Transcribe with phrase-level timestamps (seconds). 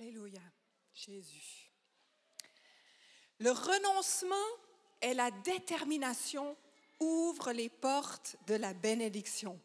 [0.00, 0.40] Alléluia,
[0.94, 1.70] Jésus.
[3.38, 4.34] Le renoncement
[5.02, 6.56] et la détermination
[7.00, 9.60] ouvrent les portes de la bénédiction.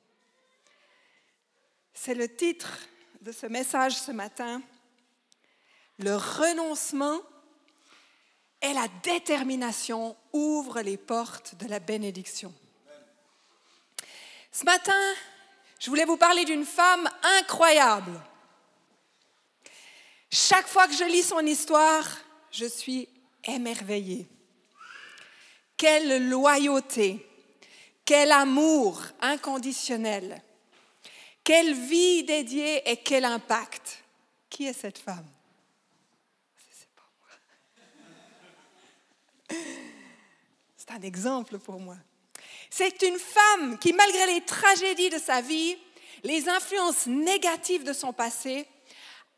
[1.93, 2.79] C'est le titre
[3.21, 4.61] de ce message ce matin.
[5.99, 7.21] Le renoncement
[8.61, 12.53] et la détermination ouvrent les portes de la bénédiction.
[14.51, 15.13] Ce matin,
[15.79, 17.09] je voulais vous parler d'une femme
[17.39, 18.21] incroyable.
[20.37, 22.05] Chaque fois que je lis son histoire,
[22.51, 23.07] je suis
[23.45, 24.27] émerveillée.
[25.77, 27.25] Quelle loyauté,
[28.03, 30.43] quel amour inconditionnel,
[31.41, 34.03] quelle vie dédiée et quel impact.
[34.49, 35.25] Qui est cette femme?
[40.75, 41.95] C'est un exemple pour moi.
[42.69, 45.77] C'est une femme qui, malgré les tragédies de sa vie,
[46.23, 48.67] les influences négatives de son passé,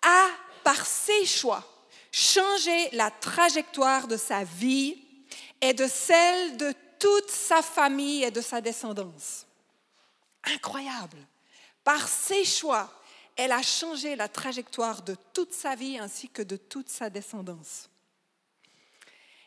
[0.01, 0.27] a,
[0.67, 1.65] par ses choix,
[2.11, 5.01] changé la trajectoire de sa vie
[5.61, 9.47] et de celle de toute sa famille et de sa descendance.
[10.43, 11.25] Incroyable.
[11.85, 12.93] Par ses choix,
[13.37, 17.89] elle a changé la trajectoire de toute sa vie ainsi que de toute sa descendance.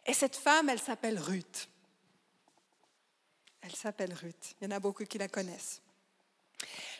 [0.07, 1.69] Et cette femme, elle s'appelle Ruth.
[3.61, 4.55] Elle s'appelle Ruth.
[4.59, 5.83] Il y en a beaucoup qui la connaissent.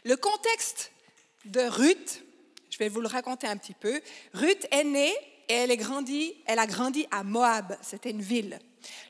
[0.05, 0.93] Le contexte
[1.47, 2.23] de Ruth,
[2.71, 4.01] je vais vous le raconter un petit peu.
[4.35, 5.13] Ruth est née
[5.49, 7.77] et elle, est grandie, elle a grandi à Moab.
[7.83, 8.59] C'était une ville.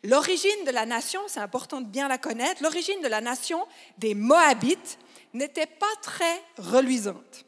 [0.03, 3.65] L'origine de la nation, c'est important de bien la connaître, l'origine de la nation
[3.99, 4.99] des Moabites
[5.35, 7.45] n'était pas très reluisante.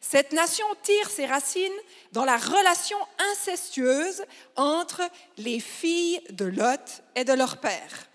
[0.00, 1.70] Cette nation tire ses racines
[2.12, 2.96] dans la relation
[3.32, 4.24] incestueuse
[4.56, 5.02] entre
[5.36, 8.06] les filles de Lot et de leur père.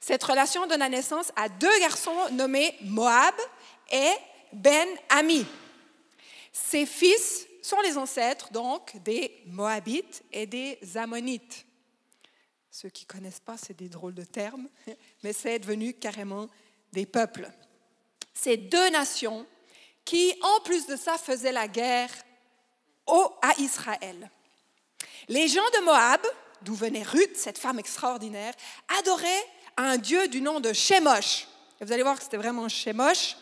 [0.00, 3.34] Cette relation donne naissance à deux garçons nommés Moab
[3.92, 4.12] et
[4.52, 5.44] Ben Ami.
[6.64, 11.66] Ces fils sont les ancêtres donc des Moabites et des Ammonites.
[12.70, 14.68] Ceux qui ne connaissent pas, c'est des drôles de termes,
[15.22, 16.48] mais c'est devenu carrément
[16.92, 17.50] des peuples.
[18.32, 19.46] Ces deux nations
[20.04, 22.10] qui, en plus de ça, faisaient la guerre
[23.42, 24.30] à Israël.
[25.28, 26.20] Les gens de Moab,
[26.62, 28.54] d'où venait Ruth, cette femme extraordinaire,
[28.98, 29.46] adoraient
[29.76, 31.46] un dieu du nom de Shemosh.
[31.80, 33.36] vous allez voir que c'était vraiment Shemosh,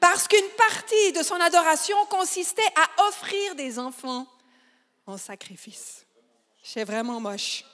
[0.00, 4.26] parce qu'une partie de son adoration consistait à offrir des enfants
[5.06, 6.06] en sacrifice.
[6.62, 7.64] C'est vraiment moche.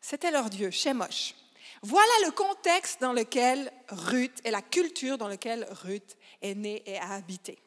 [0.00, 1.34] C'était leur dieu, Shemosh.
[1.82, 6.98] Voilà le contexte dans lequel Ruth et la culture dans laquelle Ruth est née et
[6.98, 7.58] a habité.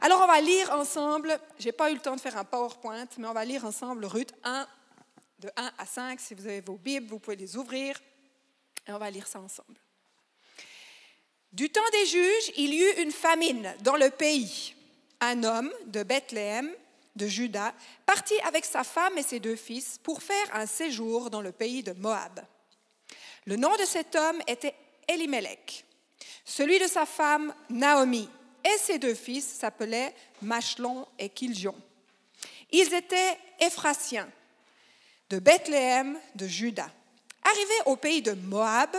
[0.00, 3.28] Alors on va lire ensemble, j'ai pas eu le temps de faire un PowerPoint, mais
[3.28, 4.66] on va lire ensemble Ruth 1
[5.38, 6.20] de 1 à 5.
[6.20, 8.00] Si vous avez vos Bibles, vous pouvez les ouvrir
[8.86, 9.78] et on va lire ça ensemble.
[11.56, 14.74] Du temps des juges, il y eut une famine dans le pays.
[15.22, 16.70] Un homme de Bethléem,
[17.16, 17.72] de Juda,
[18.04, 21.82] partit avec sa femme et ses deux fils pour faire un séjour dans le pays
[21.82, 22.42] de Moab.
[23.46, 24.74] Le nom de cet homme était
[25.08, 25.86] Elimelech,
[26.44, 28.28] celui de sa femme Naomi,
[28.62, 31.74] et ses deux fils s'appelaient Machlon et Kiljon.
[32.70, 34.28] Ils étaient Ephrasiens,
[35.30, 36.90] de Bethléem de Juda.
[37.42, 38.94] Arrivés au pays de Moab,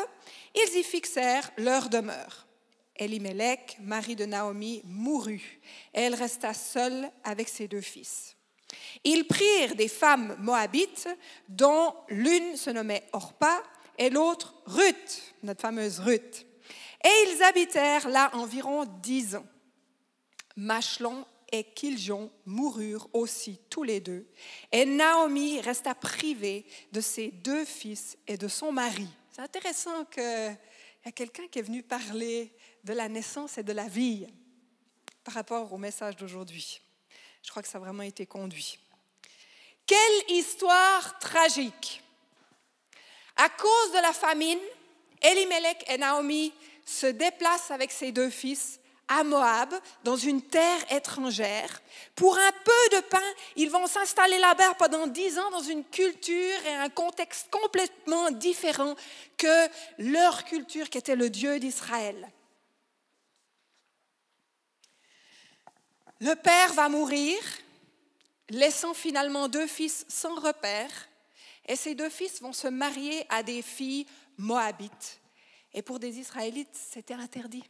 [0.55, 2.46] ils y fixèrent leur demeure.
[2.99, 5.59] Elimelech, mari de Naomi, mourut
[5.93, 8.35] elle resta seule avec ses deux fils.
[9.03, 11.09] Ils prirent des femmes moabites,
[11.47, 13.63] dont l'une se nommait Orpa
[13.97, 16.45] et l'autre Ruth, notre fameuse Ruth.
[17.03, 19.45] Et ils habitèrent là environ dix ans.
[20.55, 24.27] Machlon et Kiljon moururent aussi tous les deux.
[24.71, 29.07] Et Naomi resta privée de ses deux fils et de son mari.
[29.31, 30.57] C'est intéressant qu'il
[31.05, 32.51] y a quelqu'un qui est venu parler
[32.87, 34.25] de la naissance et de la vie
[35.23, 36.81] par rapport au message d'aujourd'hui.
[37.43, 38.79] Je crois que ça a vraiment été conduit.
[39.85, 42.01] Quelle histoire tragique.
[43.35, 44.59] À cause de la famine,
[45.21, 46.53] Elimelech et Naomi
[46.85, 48.79] se déplacent avec ses deux fils
[49.09, 49.73] à Moab,
[50.03, 51.81] dans une terre étrangère.
[52.15, 56.65] Pour un peu de pain, ils vont s'installer là-bas pendant dix ans dans une culture
[56.65, 58.95] et un contexte complètement différent
[59.37, 62.29] que leur culture qui était le Dieu d'Israël.
[66.19, 67.37] Le père va mourir,
[68.49, 70.91] laissant finalement deux fils sans repère,
[71.65, 74.05] et ces deux fils vont se marier à des filles
[74.37, 75.19] moabites.
[75.73, 77.63] Et pour des Israélites, c'était interdit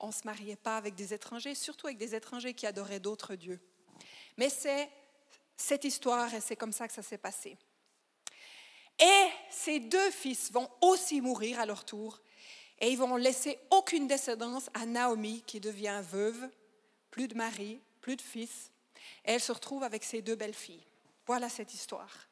[0.00, 3.34] on ne se mariait pas avec des étrangers, surtout avec des étrangers qui adoraient d'autres
[3.34, 3.60] dieux.
[4.36, 4.90] Mais c'est
[5.56, 7.56] cette histoire et c'est comme ça que ça s'est passé.
[8.98, 12.20] Et ces deux fils vont aussi mourir à leur tour
[12.78, 16.48] et ils vont laisser aucune descendance à Naomi qui devient veuve
[17.10, 18.70] plus de mari, plus de fils,
[19.24, 20.84] et elle se retrouve avec ses deux belles-filles.
[21.26, 22.28] Voilà cette histoire.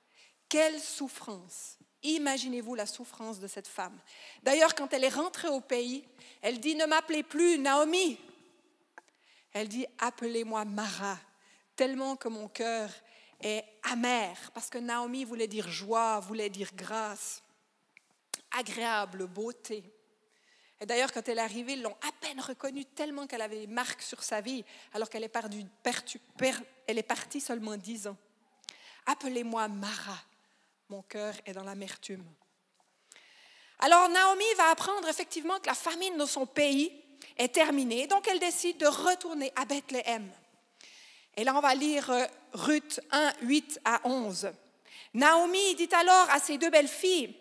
[0.48, 1.78] Quelle souffrance.
[2.02, 3.98] Imaginez-vous la souffrance de cette femme.
[4.42, 6.04] D'ailleurs, quand elle est rentrée au pays,
[6.42, 8.18] elle dit, ne m'appelez plus Naomi.
[9.52, 11.18] Elle dit, appelez-moi Mara,
[11.76, 12.90] tellement que mon cœur
[13.40, 17.42] est amer, parce que Naomi voulait dire joie, voulait dire grâce,
[18.50, 19.82] agréable, beauté.
[20.84, 23.66] Et d'ailleurs, quand elle est arrivée, ils l'ont à peine reconnue tellement qu'elle avait des
[23.66, 25.34] marques sur sa vie, alors qu'elle est,
[26.88, 28.18] est partie seulement dix ans.
[29.06, 30.18] Appelez-moi Mara,
[30.90, 32.22] mon cœur est dans l'amertume.
[33.78, 36.92] Alors Naomi va apprendre effectivement que la famine dans son pays
[37.38, 40.30] est terminée, donc elle décide de retourner à Bethléem.
[41.34, 44.50] Et là, on va lire euh, Ruth 1, 8 à 11.
[45.14, 47.34] Naomi dit alors à ses deux belles filles,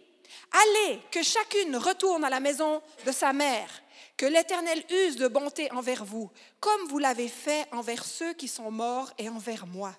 [0.51, 3.69] Allez, que chacune retourne à la maison de sa mère,
[4.17, 6.29] que l'Éternel use de bonté envers vous,
[6.59, 9.95] comme vous l'avez fait envers ceux qui sont morts et envers moi.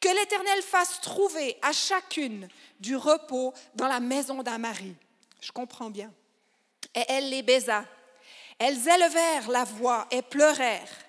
[0.00, 2.48] Que l'Éternel fasse trouver à chacune
[2.80, 4.94] du repos dans la maison d'un mari.
[5.40, 6.12] Je comprends bien.
[6.94, 7.84] Et elle les baisa.
[8.58, 11.05] Elles élevèrent la voix et pleurèrent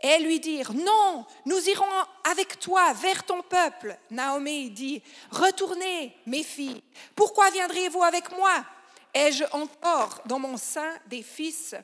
[0.00, 1.84] et lui dirent, non, nous irons
[2.24, 3.98] avec toi vers ton peuple.
[4.10, 6.82] Naomi dit, retournez, mes filles,
[7.16, 8.64] pourquoi viendriez-vous avec moi?
[9.12, 11.74] Ai-je encore dans mon sein des fils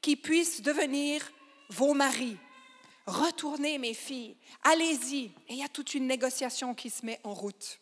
[0.00, 1.30] qui puissent devenir
[1.68, 2.38] vos maris?
[3.06, 5.24] Retournez, mes filles, allez-y.
[5.48, 7.79] Et il y a toute une négociation qui se met en route.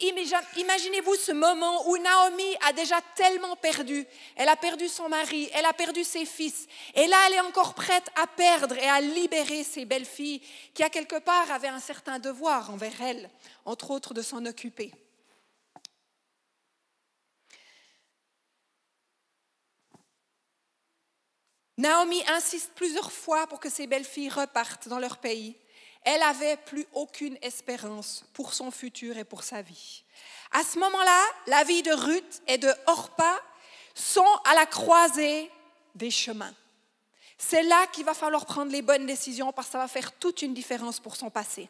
[0.00, 4.06] Imaginez-vous ce moment où Naomi a déjà tellement perdu.
[4.34, 6.66] Elle a perdu son mari, elle a perdu ses fils.
[6.94, 10.40] Et là, elle est encore prête à perdre et à libérer ses belles-filles
[10.72, 13.30] qui, à quelque part, avaient un certain devoir envers elle,
[13.66, 14.92] entre autres de s'en occuper.
[21.76, 25.56] Naomi insiste plusieurs fois pour que ses belles-filles repartent dans leur pays
[26.02, 30.02] elle avait plus aucune espérance pour son futur et pour sa vie.
[30.52, 33.40] À ce moment-là, la vie de Ruth et de Orpa
[33.94, 35.50] sont à la croisée
[35.94, 36.54] des chemins.
[37.42, 40.42] C'est là qu'il va falloir prendre les bonnes décisions parce que ça va faire toute
[40.42, 41.68] une différence pour son passé.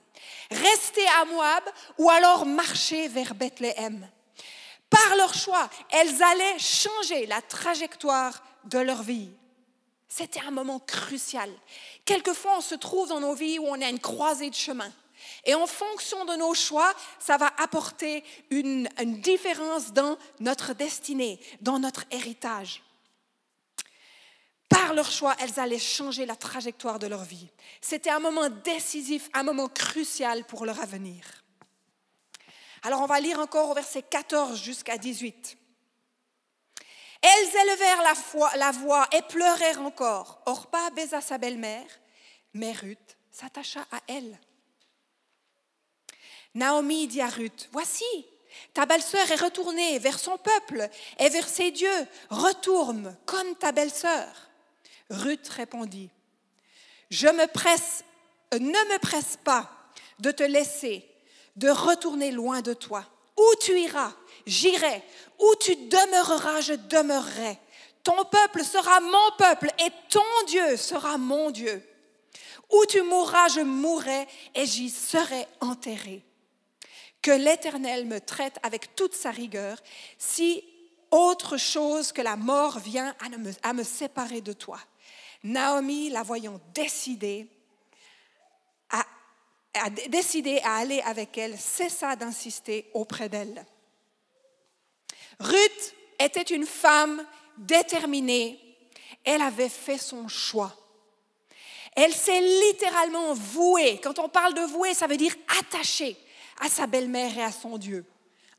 [0.50, 1.62] Rester à Moab
[1.96, 4.08] ou alors marcher vers Bethléem.
[4.90, 9.30] Par leur choix, elles allaient changer la trajectoire de leur vie.
[10.12, 11.48] C'était un moment crucial.
[12.04, 14.92] Quelquefois, on se trouve dans nos vies où on a une croisée de chemin.
[15.44, 18.88] Et en fonction de nos choix, ça va apporter une,
[19.22, 22.82] différence dans notre destinée, dans notre héritage.
[24.68, 27.48] Par leur choix, elles allaient changer la trajectoire de leur vie.
[27.80, 31.22] C'était un moment décisif, un moment crucial pour leur avenir.
[32.82, 35.56] Alors on va lire encore au verset 14 jusqu'à 18.
[37.22, 38.02] Elles élevèrent
[38.56, 40.42] la, voix et pleurèrent encore.
[40.46, 41.86] Orpa baisa sa belle-mère,
[42.54, 44.38] mais Ruth s'attacha à elle.
[46.54, 48.04] Naomi dit à Ruth, Voici,
[48.72, 50.88] ta belle-sœur est retournée vers son peuple
[51.18, 52.06] et vers ses dieux.
[52.30, 54.50] Retourne comme ta belle-sœur.
[55.10, 56.10] Ruth répondit,
[57.10, 58.04] Je me presse,
[58.52, 59.70] ne me presse pas
[60.20, 61.06] de te laisser,
[61.56, 63.04] de retourner loin de toi.
[63.36, 64.12] Où tu iras,
[64.50, 65.02] j'irai.
[65.38, 67.58] Où tu demeureras, je demeurerai.
[68.02, 71.82] Ton peuple sera mon peuple et ton Dieu sera mon Dieu.
[72.70, 76.22] Où tu mourras, je mourrai et j'y serai enterré.
[77.22, 79.78] Que l'Éternel me traite avec toute sa rigueur
[80.18, 80.64] si
[81.10, 83.14] autre chose que la mort vient
[83.62, 84.78] à me, séparer de toi.
[85.42, 87.48] Naomi, la voyant décider,
[89.72, 93.64] a décidé à aller avec elle, cessa d'insister auprès d'elle.
[95.40, 97.24] Ruth était une femme
[97.58, 98.60] déterminée.
[99.24, 100.74] Elle avait fait son choix.
[101.96, 104.00] Elle s'est littéralement vouée.
[104.02, 106.16] Quand on parle de vouée, ça veut dire attachée
[106.60, 108.04] à sa belle-mère et à son Dieu.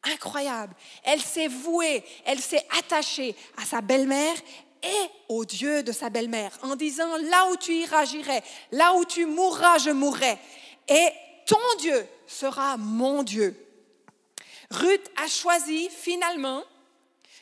[0.03, 0.75] Incroyable.
[1.03, 4.35] Elle s'est vouée, elle s'est attachée à sa belle-mère
[4.83, 9.05] et au Dieu de sa belle-mère en disant, là où tu iras, j'irai, là où
[9.05, 10.39] tu mourras, je mourrai
[10.88, 11.09] et
[11.45, 13.55] ton Dieu sera mon Dieu.
[14.71, 16.63] Ruth a choisi finalement,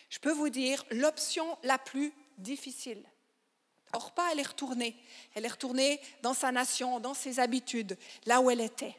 [0.09, 3.03] je peux vous dire, l'option la plus difficile.
[3.93, 4.95] Or pas, elle est retournée.
[5.33, 8.95] Elle est retournée dans sa nation, dans ses habitudes, là où elle était.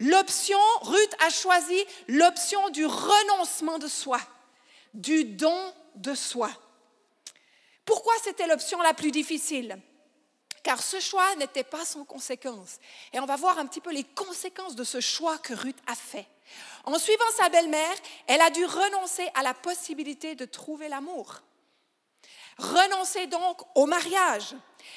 [0.00, 4.20] L'option, Ruth a choisi l'option du renoncement de soi,
[4.94, 6.50] du don de soi.
[7.84, 9.78] Pourquoi c'était l'option la plus difficile?
[10.66, 12.80] Car ce choix n'était pas sans conséquences.
[13.12, 15.94] Et on va voir un petit peu les conséquences de ce choix que Ruth a
[15.94, 16.26] fait.
[16.82, 17.94] En suivant sa belle-mère,
[18.26, 21.40] elle a dû renoncer à la possibilité de trouver l'amour.
[22.58, 24.56] renonçait donc au mariage.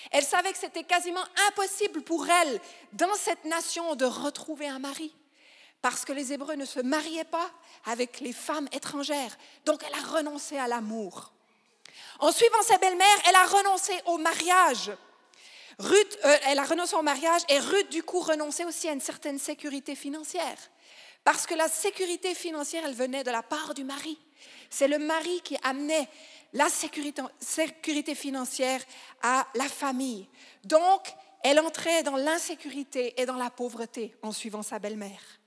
[0.10, 2.60] Elle savait que c'était quasiment impossible pour elle,
[2.94, 5.14] dans cette nation, de retrouver un mari,
[5.84, 7.52] parce que les Hébreux ne se mariaient pas
[7.86, 9.38] avec les femmes étrangères.
[9.66, 11.32] Donc elle a renoncé à l'amour.
[12.18, 14.92] En suivant sa belle-mère, elle a renoncé au mariage.
[15.80, 19.00] Ruth, euh, elle a renoncé au mariage et Ruth, du coup, renonçait aussi à une
[19.00, 20.58] certaine sécurité financière.
[21.24, 24.18] Parce que la sécurité financière, elle venait de la part du mari.
[24.70, 26.08] C'est le mari qui amenait
[26.54, 28.82] la sécurité, financière
[29.22, 30.28] à la famille.
[30.66, 31.02] Donc,
[31.44, 35.40] elle entrait dans l'insécurité et dans la pauvreté en suivant sa belle-mère.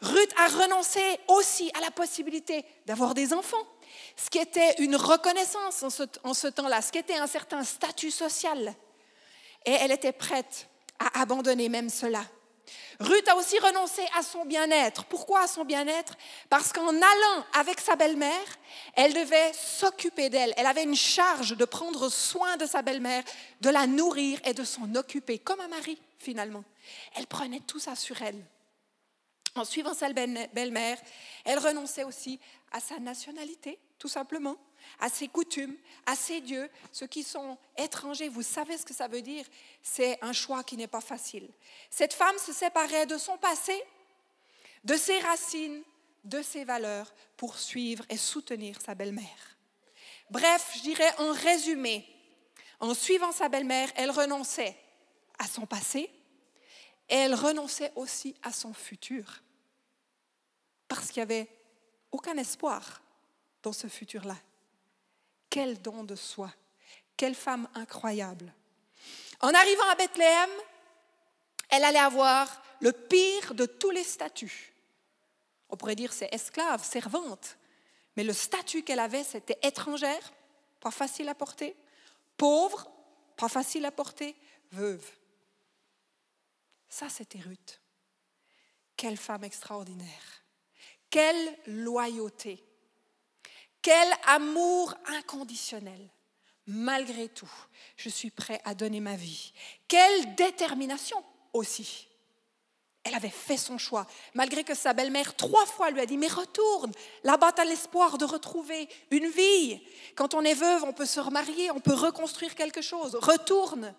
[0.00, 3.66] Ruth a renoncé aussi à la possibilité d'avoir des enfants,
[4.16, 7.62] ce qui était une reconnaissance en ce, en ce temps-là, ce qui était un certain
[7.62, 8.74] statut social.
[9.66, 12.24] Et elle était prête à abandonner même cela.
[13.00, 15.04] Ruth a aussi renoncé à son bien-être.
[15.06, 16.16] Pourquoi à son bien-être?
[16.48, 18.58] Parce qu'en allant avec sa belle-mère,
[18.94, 20.54] elle devait s'occuper d'elle.
[20.56, 23.24] Elle avait une charge de prendre soin de sa belle-mère,
[23.60, 26.64] de la nourrir et de s'en occuper, comme un mari finalement.
[27.16, 28.44] Elle prenait tout ça sur elle.
[29.54, 30.98] En suivant sa belle-mère,
[31.44, 32.40] elle renonçait aussi
[32.70, 34.56] à sa nationalité, tout simplement
[35.00, 38.28] à ses coutumes, à ses dieux, ceux qui sont étrangers.
[38.28, 39.44] Vous savez ce que ça veut dire?
[39.82, 41.48] C'est un choix qui n'est pas facile.
[41.90, 43.82] Cette femme se séparait de son passé,
[44.84, 45.82] de ses racines,
[46.24, 49.56] de ses valeurs pour suivre et soutenir sa belle-mère.
[50.30, 52.06] Bref, je dirais en résumé,
[52.80, 54.76] en suivant sa belle-mère, elle renonçait
[55.38, 56.10] à son passé
[57.08, 59.42] et elle renonçait aussi à son futur
[60.88, 61.48] parce qu'il n'y avait
[62.10, 63.00] aucun espoir
[63.62, 64.36] dans ce futur-là.
[65.52, 66.50] Quel don de soi.
[67.14, 68.54] Quelle femme incroyable.
[69.40, 70.48] En arrivant à Bethléem,
[71.68, 74.72] elle allait avoir le pire de tous les statuts.
[75.68, 77.58] On pourrait dire c'est esclave, servante.
[78.16, 80.32] Mais le statut qu'elle avait, c'était étrangère,
[80.80, 81.76] pas facile à porter,
[82.38, 82.90] pauvre,
[83.36, 84.34] pas facile à porter,
[84.70, 85.06] veuve.
[86.88, 87.78] Ça, c'était Ruth.
[88.96, 90.42] Quelle femme extraordinaire.
[91.10, 92.64] Quelle loyauté.
[93.82, 96.08] Quel amour inconditionnel.
[96.66, 97.50] Malgré tout,
[97.96, 99.52] je suis prêt à donner ma vie.
[99.88, 101.22] Quelle détermination
[101.52, 102.06] aussi.
[103.04, 106.28] Elle avait fait son choix, malgré que sa belle-mère trois fois lui a dit, mais
[106.28, 106.92] retourne,
[107.24, 109.80] là-bas tu as l'espoir de retrouver une vie.
[110.14, 113.18] Quand on est veuve, on peut se remarier, on peut reconstruire quelque chose.
[113.20, 113.92] Retourne.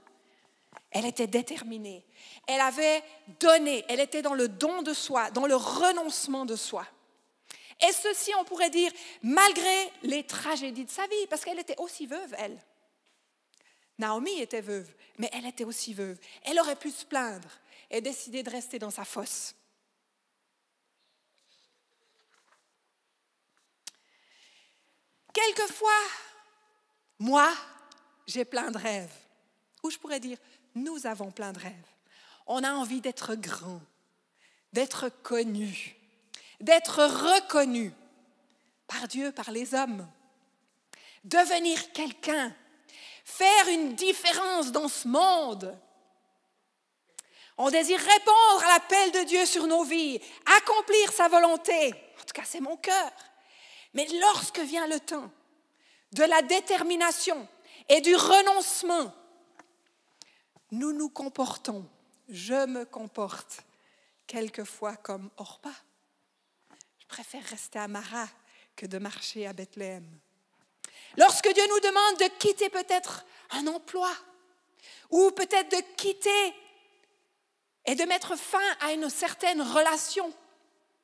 [0.89, 2.05] Elle était déterminée.
[2.47, 3.03] Elle avait
[3.41, 6.87] donné, elle était dans le don de soi, dans le renoncement de soi.
[7.81, 12.05] Et ceci, on pourrait dire, malgré les tragédies de sa vie, parce qu'elle était aussi
[12.05, 12.59] veuve, elle.
[13.97, 16.17] Naomi était veuve, mais elle était aussi veuve.
[16.43, 17.49] Elle aurait pu se plaindre
[17.89, 19.55] et décider de rester dans sa fosse.
[25.31, 25.89] Quelquefois,
[27.19, 27.51] moi,
[28.27, 29.13] j'ai plein de rêves.
[29.83, 30.37] Ou je pourrais dire,
[30.75, 31.73] nous avons plein de rêves.
[32.45, 33.81] On a envie d'être grand,
[34.71, 35.95] d'être connu,
[36.63, 37.93] d'être reconnu
[38.87, 40.07] par Dieu, par les hommes,
[41.25, 42.55] devenir quelqu'un,
[43.25, 45.77] faire une différence dans ce monde.
[47.57, 50.21] On désire répondre à l'appel de Dieu sur nos vies,
[50.57, 51.89] accomplir sa volonté.
[51.89, 53.11] En tout cas, c'est mon cœur.
[53.93, 55.29] Mais lorsque vient le temps
[56.13, 57.45] de la détermination
[57.89, 59.13] et du renoncement,
[60.71, 61.85] nous nous comportons,
[62.29, 63.63] je me comporte
[64.27, 65.73] quelquefois comme Orpa
[67.13, 68.27] préfère rester à Mara
[68.75, 70.03] que de marcher à Bethléem.
[71.15, 74.11] Lorsque Dieu nous demande de quitter peut-être un emploi,
[75.11, 76.55] ou peut-être de quitter
[77.85, 80.33] et de mettre fin à une certaine relation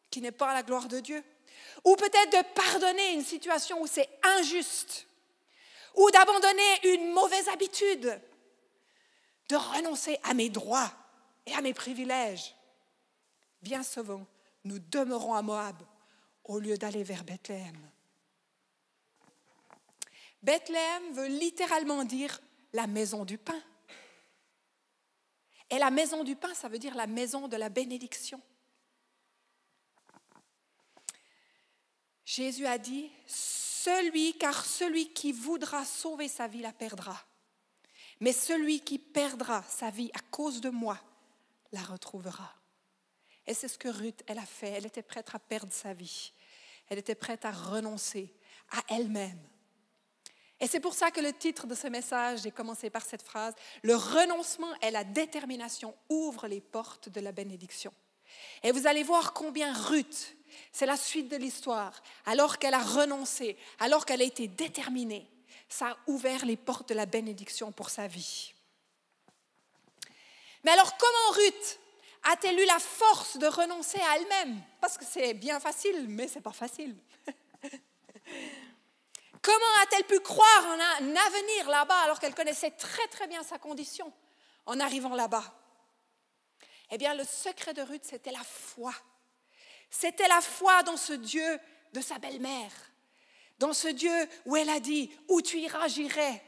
[0.09, 1.23] qui n'est pas à la gloire de Dieu,
[1.83, 5.05] ou peut-être de pardonner une situation où c'est injuste,
[5.93, 8.19] ou d'abandonner une mauvaise habitude,
[9.47, 10.91] de renoncer à mes droits
[11.45, 12.55] et à mes privilèges.
[13.61, 14.25] Bien souvent,
[14.63, 15.83] nous demeurons à Moab
[16.49, 17.77] au lieu d'aller vers Bethléem.
[20.41, 22.41] Bethléem veut littéralement dire
[22.73, 23.61] la maison du pain.
[25.69, 28.41] Et la maison du pain, ça veut dire la maison de la bénédiction.
[32.25, 37.23] Jésus a dit, celui, car celui qui voudra sauver sa vie la perdra.
[38.21, 40.99] Mais celui qui perdra sa vie à cause de moi
[41.71, 42.55] la retrouvera.
[43.45, 44.69] Et c'est ce que Ruth, elle a fait.
[44.69, 46.31] Elle était prête à perdre sa vie.
[46.89, 48.33] Elle était prête à renoncer
[48.71, 49.39] à elle-même.
[50.59, 53.53] Et c'est pour ça que le titre de ce message, j'ai commencé par cette phrase,
[53.81, 57.93] le renoncement et la détermination ouvrent les portes de la bénédiction.
[58.63, 60.35] Et vous allez voir combien Ruth,
[60.71, 65.29] c'est la suite de l'histoire, alors qu'elle a renoncé, alors qu'elle a été déterminée,
[65.69, 68.53] ça a ouvert les portes de la bénédiction pour sa vie.
[70.63, 71.79] Mais alors comment Ruth
[72.23, 74.61] a-t-elle eu la force de renoncer à elle-même?
[74.81, 76.95] Parce que c'est bien facile, mais c'est pas facile.
[79.41, 83.57] Comment a-t-elle pu croire en un avenir là-bas alors qu'elle connaissait très très bien sa
[83.57, 84.11] condition
[84.65, 85.55] en arrivant là-bas?
[86.91, 88.93] Eh bien, le secret de Ruth, c'était la foi.
[89.89, 91.59] C'était la foi dans ce Dieu
[91.93, 92.71] de sa belle-mère,
[93.57, 94.11] dans ce Dieu
[94.45, 96.43] où elle a dit, où tu iras, j'irai,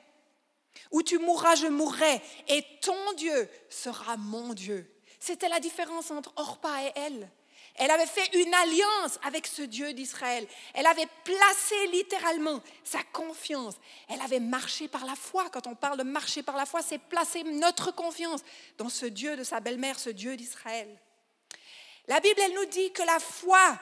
[0.92, 4.88] où tu mourras, je mourrai, et ton Dieu sera mon Dieu.
[5.22, 7.30] C'était la différence entre Orpa et elle.
[7.76, 10.48] Elle avait fait une alliance avec ce Dieu d'Israël.
[10.74, 13.76] Elle avait placé littéralement sa confiance.
[14.10, 15.48] Elle avait marché par la foi.
[15.52, 18.42] Quand on parle de marcher par la foi, c'est placer notre confiance
[18.80, 20.90] dans ce Dieu de sa belle-mère, ce Dieu d'Israël.
[22.08, 23.78] La Bible, elle nous dit que la foi,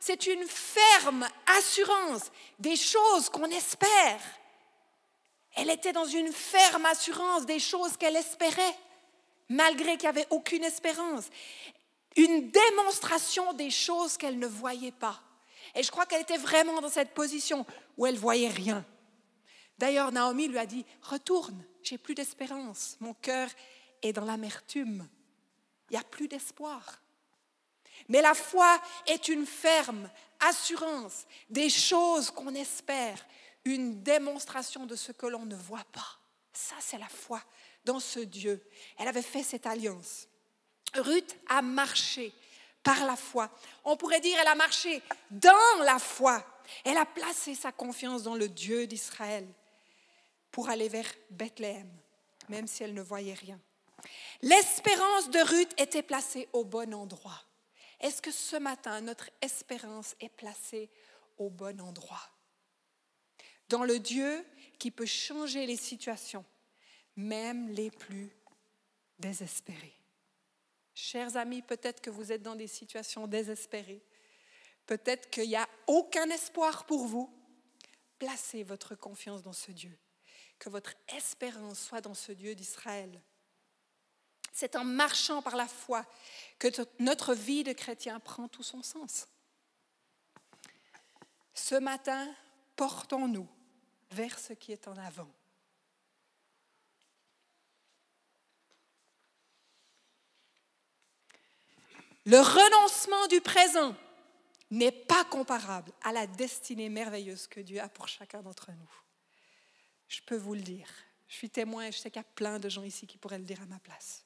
[0.00, 4.20] c'est une ferme assurance des choses qu'on espère.
[5.54, 8.76] Elle était dans une ferme assurance des choses qu'elle espérait,
[9.50, 11.28] malgré qu'il n'y avait aucune espérance
[12.16, 15.20] une démonstration des choses qu'elle ne voyait pas.
[15.74, 17.64] Et je crois qu'elle était vraiment dans cette position
[17.96, 18.84] où elle voyait rien.
[19.78, 23.48] D'ailleurs, Naomi lui a dit, retourne, j'ai plus d'espérance, mon cœur
[24.02, 25.08] est dans l'amertume,
[25.88, 27.00] il n'y a plus d'espoir.
[28.08, 33.24] Mais la foi est une ferme assurance des choses qu'on espère,
[33.64, 36.18] une démonstration de ce que l'on ne voit pas.
[36.52, 37.42] Ça, c'est la foi
[37.84, 38.62] dans ce Dieu.
[38.98, 40.28] Elle avait fait cette alliance.
[40.94, 42.32] Ruth a marché
[42.82, 43.50] par la foi.
[43.84, 46.44] On pourrait dire, elle a marché dans la foi.
[46.84, 49.46] Elle a placé sa confiance dans le Dieu d'Israël
[50.50, 51.90] pour aller vers Bethléem,
[52.48, 53.58] même si elle ne voyait rien.
[54.42, 57.42] L'espérance de Ruth était placée au bon endroit.
[58.00, 60.90] Est-ce que ce matin, notre espérance est placée
[61.36, 62.30] au bon endroit?
[63.68, 64.44] Dans le Dieu
[64.78, 66.44] qui peut changer les situations,
[67.20, 68.30] même les plus
[69.18, 69.96] désespérées.
[70.94, 74.02] Chers amis, peut-être que vous êtes dans des situations désespérées.
[74.86, 77.32] Peut-être qu'il n'y a aucun espoir pour vous.
[78.18, 79.96] Placez votre confiance dans ce Dieu.
[80.58, 83.22] Que votre espérance soit dans ce Dieu d'Israël.
[84.52, 86.04] C'est en marchant par la foi
[86.58, 89.28] que notre vie de chrétien prend tout son sens.
[91.54, 92.28] Ce matin,
[92.76, 93.48] portons-nous
[94.10, 95.30] vers ce qui est en avant.
[102.30, 103.96] Le renoncement du présent
[104.70, 108.92] n'est pas comparable à la destinée merveilleuse que Dieu a pour chacun d'entre nous.
[110.06, 110.86] Je peux vous le dire.
[111.26, 113.40] Je suis témoin et je sais qu'il y a plein de gens ici qui pourraient
[113.40, 114.24] le dire à ma place.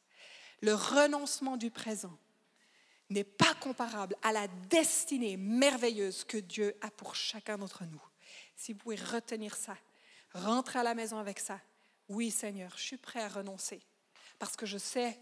[0.60, 2.14] Le renoncement du présent
[3.08, 8.02] n'est pas comparable à la destinée merveilleuse que Dieu a pour chacun d'entre nous.
[8.54, 9.78] Si vous pouvez retenir ça,
[10.34, 11.58] rentrez à la maison avec ça.
[12.10, 13.80] Oui Seigneur, je suis prêt à renoncer
[14.38, 15.18] parce que je sais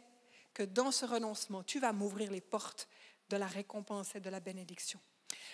[0.55, 2.89] que dans ce renoncement, tu vas m'ouvrir les portes
[3.31, 5.01] de la récompense et de la bénédiction.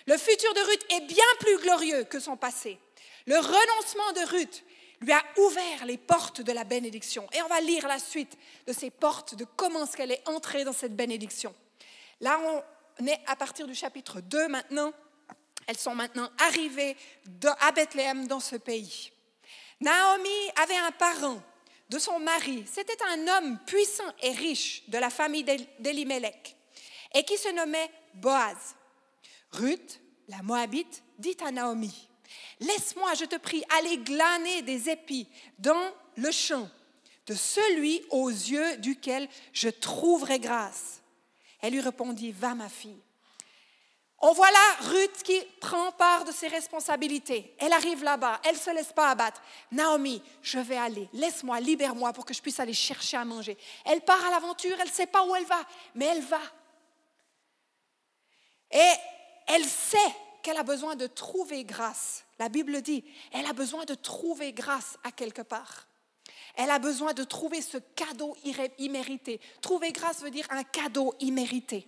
[0.07, 2.79] Le futur de Ruth est bien plus glorieux que son passé.
[3.25, 4.63] Le renoncement de Ruth
[5.01, 7.27] lui a ouvert les portes de la bénédiction.
[7.33, 10.63] Et on va lire la suite de ces portes, de comment est-ce qu'elle est entrée
[10.63, 11.55] dans cette bénédiction.
[12.19, 12.39] Là,
[12.99, 14.91] on est à partir du chapitre 2 maintenant.
[15.67, 16.97] Elles sont maintenant arrivées
[17.59, 19.11] à Bethléem dans ce pays.
[19.79, 21.41] Naomi avait un parent
[21.89, 25.43] de son mari, c'était un homme puissant et riche de la famille
[25.79, 26.55] d'Elimelech
[27.15, 28.75] et qui se nommait Boaz.
[29.51, 32.07] Ruth, la Moabite, dit à Naomi,
[32.59, 36.69] Laisse-moi, je te prie, aller glaner des épis dans le champ
[37.25, 41.01] de celui aux yeux duquel je trouverai grâce.
[41.61, 43.01] Elle lui répondit, Va ma fille.
[44.21, 47.55] On voit là Ruth qui prend part de ses responsabilités.
[47.57, 49.41] Elle arrive là-bas, elle ne se laisse pas abattre.
[49.71, 53.57] Naomi, je vais aller, laisse-moi, libère-moi pour que je puisse aller chercher à manger.
[53.85, 55.61] Elle part à l'aventure, elle ne sait pas où elle va,
[55.95, 56.41] mais elle va.
[58.71, 58.93] Et
[59.47, 59.97] elle sait
[60.41, 62.25] qu'elle a besoin de trouver grâce.
[62.39, 65.87] La Bible dit, elle a besoin de trouver grâce à quelque part.
[66.55, 68.35] Elle a besoin de trouver ce cadeau
[68.77, 69.39] immérité.
[69.61, 71.87] Trouver grâce veut dire un cadeau immérité.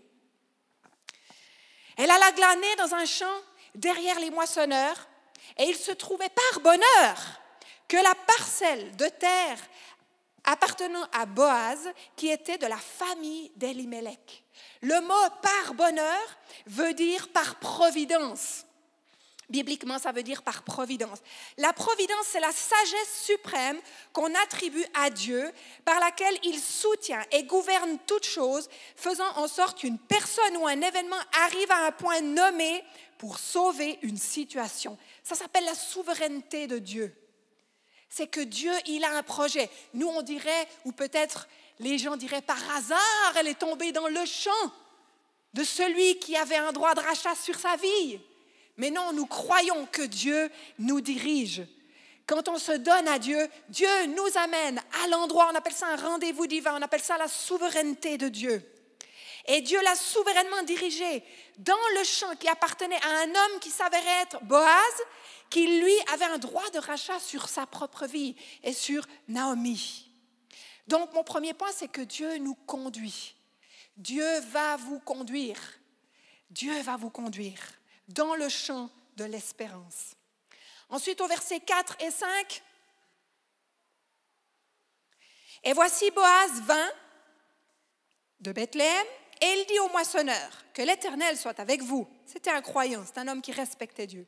[2.01, 3.41] Elle alla glaner dans un champ
[3.75, 5.07] derrière les moissonneurs,
[5.55, 7.15] et il se trouvait par bonheur
[7.87, 9.59] que la parcelle de terre
[10.43, 14.43] appartenant à Boaz, qui était de la famille d'Elimelech.
[14.81, 18.65] Le mot par bonheur veut dire par providence.
[19.51, 21.19] Bibliquement, ça veut dire par providence.
[21.57, 23.77] La providence, c'est la sagesse suprême
[24.13, 25.51] qu'on attribue à Dieu,
[25.83, 30.79] par laquelle il soutient et gouverne toutes choses, faisant en sorte qu'une personne ou un
[30.79, 32.81] événement arrive à un point nommé
[33.17, 34.97] pour sauver une situation.
[35.21, 37.13] Ça s'appelle la souveraineté de Dieu.
[38.09, 39.69] C'est que Dieu, il a un projet.
[39.93, 44.25] Nous, on dirait, ou peut-être les gens diraient par hasard, elle est tombée dans le
[44.25, 44.71] champ
[45.53, 48.21] de celui qui avait un droit de rachat sur sa vie.
[48.77, 51.63] Mais non, nous croyons que Dieu nous dirige.
[52.27, 55.97] Quand on se donne à Dieu, Dieu nous amène à l'endroit, on appelle ça un
[55.97, 58.65] rendez-vous divin, on appelle ça la souveraineté de Dieu.
[59.47, 61.23] Et Dieu l'a souverainement dirigé
[61.57, 65.03] dans le champ qui appartenait à un homme qui s'avérait être Boaz,
[65.49, 70.09] qui lui avait un droit de rachat sur sa propre vie et sur Naomi.
[70.87, 73.35] Donc mon premier point, c'est que Dieu nous conduit.
[73.97, 75.59] Dieu va vous conduire.
[76.49, 80.15] Dieu va vous conduire dans le champ de l'espérance.
[80.89, 82.63] Ensuite, au verset 4 et 5,
[85.63, 86.91] et voici Boaz vint
[88.39, 89.05] de Bethléem
[89.41, 92.07] et il dit au moissonneur, que l'Éternel soit avec vous.
[92.25, 94.27] C'était un croyant, c'est un homme qui respectait Dieu.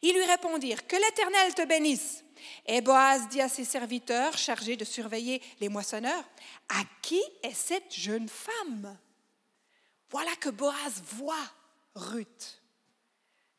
[0.00, 2.24] Ils lui répondirent, que l'Éternel te bénisse.
[2.66, 6.24] Et Boaz dit à ses serviteurs chargés de surveiller les moissonneurs,
[6.70, 8.98] à qui est cette jeune femme?
[10.08, 11.50] Voilà que Boaz voit
[11.94, 12.62] Ruth.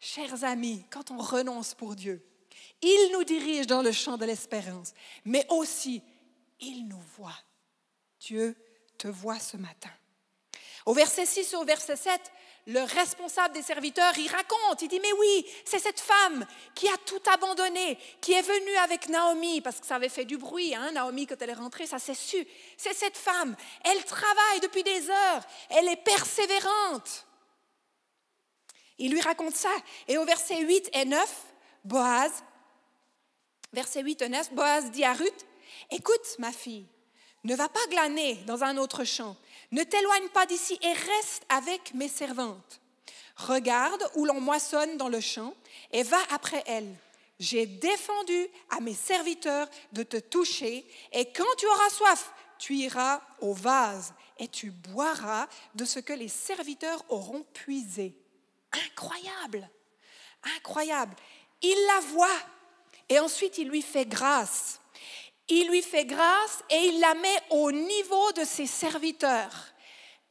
[0.08, 2.24] Chers amis, quand on renonce pour Dieu,
[2.84, 4.94] il nous dirige dans le champ de l'espérance,
[5.26, 6.04] mais aussi
[6.60, 7.40] il nous voit.
[8.20, 8.56] Dieu
[9.00, 9.90] te voit ce matin.
[10.86, 12.22] Au verset 6 et au verset 7,
[12.68, 16.98] le responsable des serviteurs, il raconte, il dit, mais oui, c'est cette femme qui a
[17.08, 20.92] tout abandonné, qui est venue avec Naomi, parce que ça avait fait du bruit, hein,
[20.92, 22.46] Naomi, quand elle est rentrée, ça s'est su.
[22.78, 25.42] C'est cette femme, elle travaille depuis des heures,
[25.72, 27.25] elle est persévérante.
[28.98, 29.72] Il lui raconte ça.
[30.08, 31.46] Et au verset 8 et 9,
[31.84, 32.32] Boaz,
[33.74, 35.46] verset 8 et 9, Boaz dit à Ruth,
[35.92, 36.86] écoute ma fille,
[37.44, 39.36] ne va pas glaner dans un autre champ
[39.72, 42.80] ne t'éloigne pas d'ici et reste avec mes servantes.
[43.36, 45.54] Regarde où l'on moissonne dans le champ
[45.92, 46.96] et va après elles.
[47.40, 53.22] J'ai défendu à mes serviteurs de te toucher et quand tu auras soif, tu iras
[53.42, 58.16] au vase et tu boiras de ce que les serviteurs auront puisé.
[58.88, 59.70] Incroyable,
[60.58, 61.16] incroyable.
[61.62, 62.40] Il la voit
[63.10, 64.80] et ensuite il lui fait grâce
[65.48, 69.54] il lui fait grâce et il la met au niveau de ses serviteurs.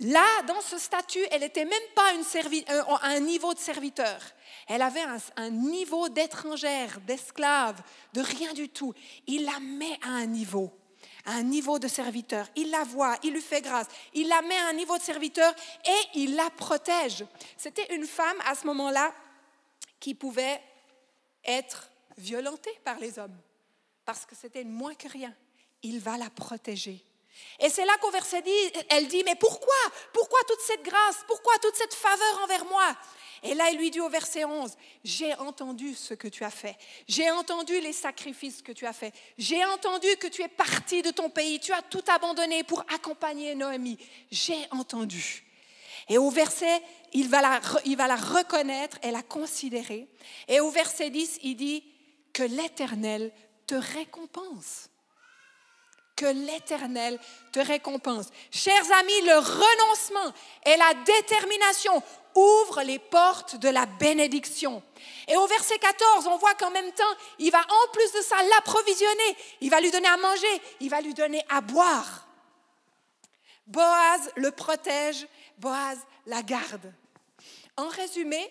[0.01, 4.19] Là, dans ce statut, elle n'était même pas euh, un niveau de serviteur.
[4.67, 5.05] Elle avait
[5.37, 7.81] un niveau d'étrangère, d'esclave,
[8.13, 8.93] de rien du tout.
[9.27, 10.73] Il la met à un niveau,
[11.27, 12.47] à un niveau de serviteur.
[12.57, 13.87] Il la voit, il lui fait grâce.
[14.13, 15.55] Il la met à un niveau de serviteur
[15.87, 17.25] et il la protège.
[17.57, 19.13] C'était une femme à ce moment-là
[20.01, 20.61] qui pouvait
[21.45, 23.37] être violentée par les hommes
[24.05, 25.35] parce que c'était moins que rien.
[25.83, 27.03] Il va la protéger.
[27.59, 28.53] Et c'est là qu'au verset 10,
[28.91, 29.75] elle dit, mais pourquoi?
[30.13, 31.25] Pourquoi toute cette grâce?
[31.27, 32.97] Pourquoi toute cette faveur envers moi?
[33.47, 36.77] Et là, il lui dit au verset 11, j'ai entendu ce que tu as fait.
[37.07, 39.15] J'ai entendu les sacrifices que tu as faits.
[39.37, 41.61] J'ai entendu que tu es parti de ton pays.
[41.61, 43.99] Tu as tout abandonné pour accompagner Noémie.
[44.31, 45.45] J'ai entendu.
[46.09, 50.09] Et au verset, il va, la, il va la reconnaître et la considérer.
[50.49, 51.85] Et au verset 10, il dit
[52.33, 53.31] que l'Éternel
[53.67, 54.89] te récompense.
[56.17, 57.19] Que l'Éternel
[57.53, 58.29] te récompense.
[58.51, 62.03] Chers amis, le renoncement et la détermination
[62.35, 64.83] ouvrent les portes de la bénédiction.
[65.29, 67.05] Et au verset 14, on voit qu'en même temps,
[67.39, 69.37] il va en plus de ça l'approvisionner.
[69.61, 72.27] Il va lui donner à manger, il va lui donner à boire.
[73.67, 75.27] Boaz le protège,
[75.59, 76.93] Boaz la garde.
[77.77, 78.51] En résumé,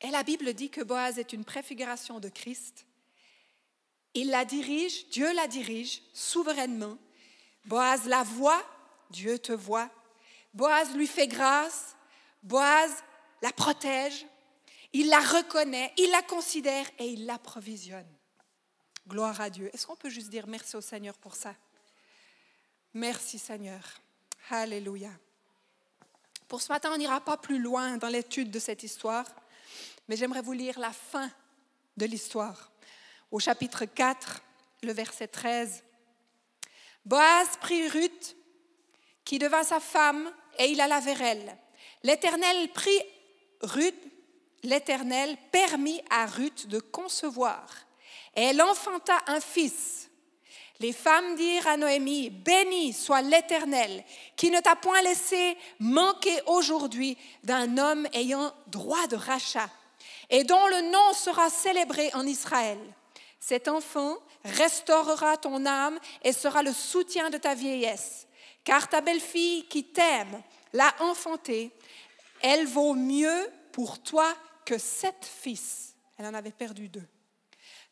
[0.00, 2.86] et la Bible dit que Boaz est une préfiguration de Christ,
[4.14, 6.98] il la dirige, Dieu la dirige souverainement.
[7.64, 8.62] Boaz la voit,
[9.10, 9.88] Dieu te voit.
[10.52, 11.96] Boaz lui fait grâce,
[12.42, 12.90] Boaz
[13.40, 14.26] la protège,
[14.92, 18.06] il la reconnaît, il la considère et il l'approvisionne.
[19.08, 19.70] Gloire à Dieu.
[19.72, 21.54] Est-ce qu'on peut juste dire merci au Seigneur pour ça?
[22.94, 23.82] Merci Seigneur.
[24.50, 25.10] Alléluia.
[26.46, 29.24] Pour ce matin, on n'ira pas plus loin dans l'étude de cette histoire,
[30.06, 31.30] mais j'aimerais vous lire la fin
[31.96, 32.70] de l'histoire
[33.32, 34.42] au chapitre 4,
[34.82, 35.82] le verset 13.
[37.04, 38.36] Boaz prit Ruth,
[39.24, 41.58] qui devint sa femme, et il alla vers elle.
[42.02, 43.02] L'Éternel prit
[43.60, 43.94] Ruth,
[44.62, 47.64] l'Éternel permit à Ruth de concevoir,
[48.34, 50.08] et elle enfanta un fils.
[50.80, 54.02] Les femmes dirent à Noémie, Béni soit l'Éternel,
[54.36, 59.70] qui ne t'a point laissé manquer aujourd'hui d'un homme ayant droit de rachat,
[60.28, 62.78] et dont le nom sera célébré en Israël.
[63.38, 68.26] Cet enfant restaurera ton âme et sera le soutien de ta vieillesse.
[68.64, 71.72] Car ta belle-fille qui t'aime l'a enfantée,
[72.40, 75.94] elle vaut mieux pour toi que sept fils.
[76.18, 77.06] Elle en avait perdu deux.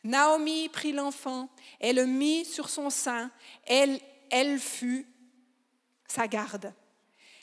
[0.04, 1.48] Naomi prit l'enfant
[1.80, 3.30] et le mit sur son sein.
[3.66, 5.06] Elle, elle fut
[6.08, 6.72] sa garde.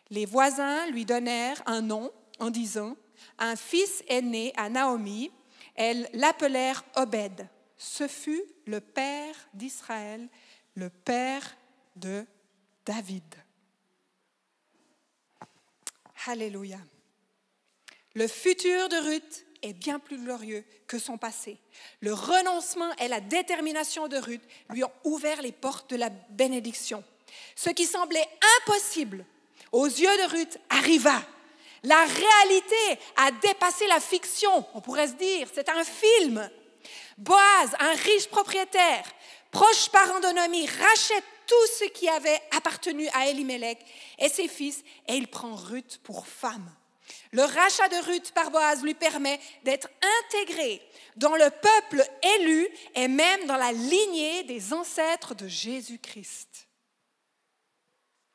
[0.10, 2.96] Les voisins lui donnèrent un nom en disant,
[3.38, 5.32] un fils est né à Naomi.
[5.76, 7.48] Elles l'appelèrent Obed.
[7.78, 10.28] Ce fut le père d'Israël,
[10.76, 11.56] le père
[11.96, 12.26] de
[12.86, 13.36] David.
[16.28, 16.78] Alléluia.
[18.14, 21.58] Le futur de Ruth est bien plus glorieux que son passé.
[22.02, 27.04] Le renoncement et la détermination de Ruth lui ont ouvert les portes de la bénédiction.
[27.56, 28.28] Ce qui semblait
[28.60, 29.26] impossible
[29.72, 31.22] aux yeux de Ruth arriva.
[31.84, 35.48] La réalité a dépassé la fiction, on pourrait se dire.
[35.54, 36.50] C'est un film.
[37.18, 39.06] Boaz, un riche propriétaire,
[39.52, 43.80] proche parent de rachète tout ce qui avait appartenu à Elimelech
[44.20, 46.70] et ses fils et il prend Ruth pour femme.
[47.32, 49.90] Le rachat de Ruth par Boaz lui permet d'être
[50.26, 50.82] intégré
[51.16, 52.04] dans le peuple
[52.40, 56.68] élu et même dans la lignée des ancêtres de Jésus-Christ.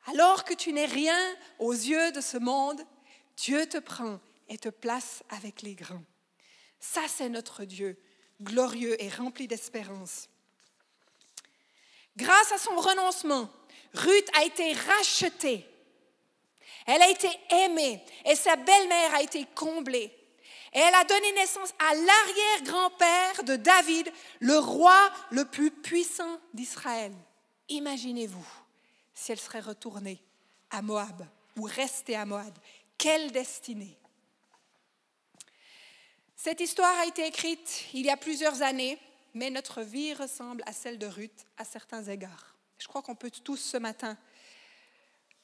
[0.07, 1.19] Alors que tu n'es rien
[1.59, 2.81] aux yeux de ce monde,
[3.37, 6.03] Dieu te prend et te place avec les grands.
[6.79, 7.97] Ça, c'est notre Dieu,
[8.41, 10.27] glorieux et rempli d'espérance.
[12.17, 13.49] Grâce à son renoncement,
[13.93, 15.67] Ruth a été rachetée.
[16.85, 20.11] Elle a été aimée et sa belle-mère a été comblée.
[20.73, 27.13] Et elle a donné naissance à l'arrière-grand-père de David, le roi le plus puissant d'Israël.
[27.69, 28.45] Imaginez-vous
[29.13, 30.21] si elle serait retournée
[30.71, 31.25] à Moab
[31.57, 32.53] ou restée à Moab.
[32.97, 33.95] Quelle destinée
[36.35, 38.97] Cette histoire a été écrite il y a plusieurs années,
[39.33, 42.55] mais notre vie ressemble à celle de Ruth à certains égards.
[42.77, 44.17] Je crois qu'on peut tous ce matin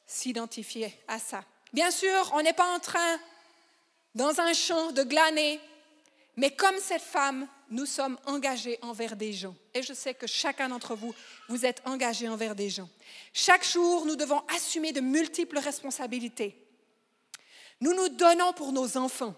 [0.05, 1.43] s'identifier à ça.
[1.73, 3.19] Bien sûr, on n'est pas en train,
[4.15, 5.59] dans un champ, de glaner,
[6.35, 9.55] mais comme cette femme, nous sommes engagés envers des gens.
[9.73, 11.13] Et je sais que chacun d'entre vous,
[11.47, 12.89] vous êtes engagés envers des gens.
[13.33, 16.55] Chaque jour, nous devons assumer de multiples responsabilités.
[17.81, 19.35] Nous nous donnons pour nos enfants.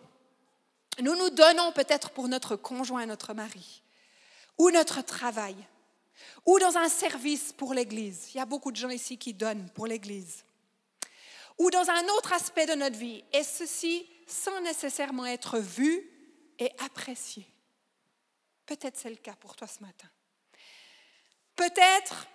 [0.99, 3.81] Nous nous donnons peut-être pour notre conjoint, notre mari,
[4.61, 5.55] ou notre travail,
[6.45, 8.27] ou dans un service pour l'Église.
[8.31, 10.45] Il y a beaucoup de gens ici qui donnent pour l'Église.
[11.57, 16.07] Ou dans un autre aspect de notre vie, et ceci sans nécessairement être vu
[16.59, 17.47] et apprécié.
[18.67, 20.07] Peut-être c'est le cas pour toi ce matin.
[21.55, 22.27] Peut-être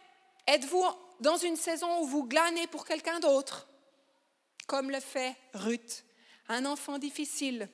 [0.49, 0.85] êtes-vous
[1.21, 3.69] dans une saison où vous glanez pour quelqu'un d'autre,
[4.67, 6.05] comme le fait Ruth,
[6.49, 7.69] un enfant difficile,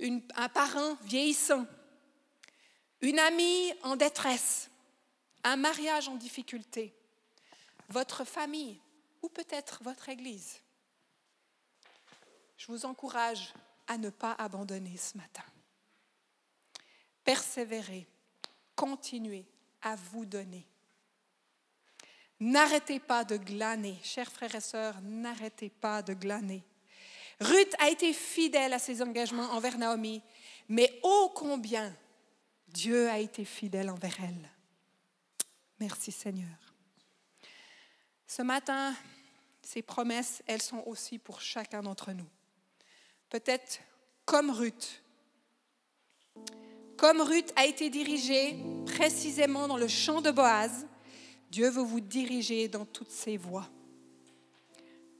[0.00, 1.66] un parent vieillissant,
[3.00, 4.70] une amie en détresse,
[5.44, 6.94] un mariage en difficulté,
[7.88, 8.80] votre famille
[9.22, 10.60] ou peut-être votre Église.
[12.56, 13.52] Je vous encourage
[13.86, 15.44] à ne pas abandonner ce matin.
[17.24, 18.06] Persévérez,
[18.74, 19.44] continuez
[19.82, 20.66] à vous donner.
[22.38, 26.62] N'arrêtez pas de glaner, chers frères et sœurs, n'arrêtez pas de glaner.
[27.40, 30.22] Ruth a été fidèle à ses engagements envers Naomi,
[30.68, 31.94] mais ô combien
[32.68, 34.50] Dieu a été fidèle envers elle.
[35.78, 36.74] Merci Seigneur.
[38.26, 38.94] Ce matin,
[39.62, 42.28] ces promesses, elles sont aussi pour chacun d'entre nous.
[43.30, 43.80] Peut-être
[44.24, 45.02] comme Ruth,
[46.96, 50.86] comme Ruth a été dirigée précisément dans le champ de Boaz,
[51.50, 53.68] Dieu veut vous diriger dans toutes ses voies.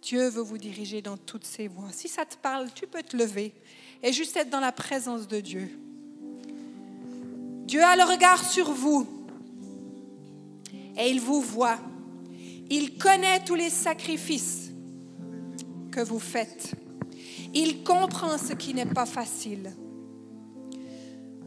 [0.02, 1.90] Dieu veut vous diriger dans toutes ses voies.
[1.92, 3.52] Si ça te parle, tu peux te lever
[4.02, 5.78] et juste être dans la présence de Dieu.
[7.66, 9.04] Dieu a le regard sur vous
[10.96, 11.78] et il vous voit.
[12.70, 14.70] Il connaît tous les sacrifices
[15.90, 16.74] que vous faites.
[17.54, 19.72] Il comprend ce qui n'est pas facile.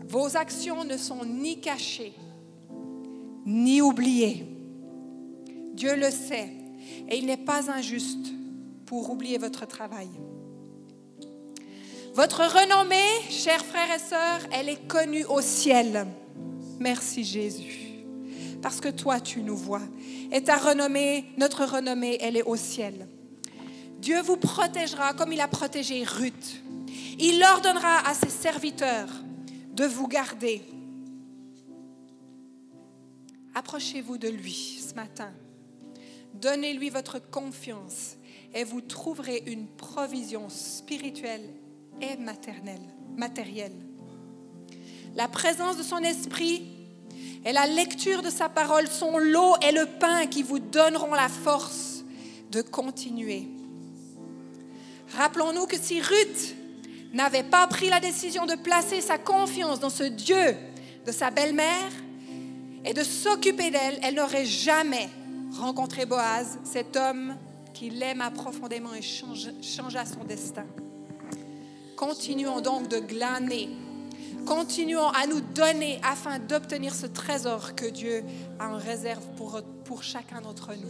[0.10, 2.14] Vos actions ne sont ni cachées,
[3.46, 4.46] ni oubliées.
[5.74, 6.52] Dieu le sait
[7.08, 8.34] et il n'est pas injuste
[8.86, 10.10] pour oublier votre travail.
[12.14, 16.08] Votre renommée, chers frères et sœurs, elle est connue au ciel.
[16.80, 18.06] Merci Jésus.
[18.62, 19.84] Parce que toi, tu nous vois.
[20.32, 23.08] Et ta renommée, notre renommée, elle est au ciel.
[24.00, 26.62] Dieu vous protégera comme il a protégé Ruth.
[27.20, 29.10] Il ordonnera à ses serviteurs
[29.74, 30.62] de vous garder.
[33.54, 35.32] Approchez-vous de lui ce matin.
[36.34, 38.16] Donnez-lui votre confiance
[38.54, 41.50] et vous trouverez une provision spirituelle
[42.02, 42.82] et maternelle,
[43.16, 43.76] matérielle.
[45.16, 46.68] La présence de son esprit
[47.46, 51.30] et la lecture de sa parole sont l'eau et le pain qui vous donneront la
[51.30, 52.04] force
[52.52, 53.48] de continuer.
[55.16, 56.56] Rappelons-nous que si Ruth
[57.14, 60.56] n'avait pas pris la décision de placer sa confiance dans ce Dieu
[61.06, 61.92] de sa belle-mère
[62.86, 65.10] et de s'occuper d'elle, elle n'aurait jamais
[65.58, 67.36] rencontré Boaz, cet homme
[67.74, 70.66] qui l'aima profondément et changea son destin.
[72.00, 73.68] Continuons donc de glaner,
[74.46, 78.24] continuons à nous donner afin d'obtenir ce trésor que Dieu
[78.58, 80.88] a en réserve pour, pour chacun d'entre nous.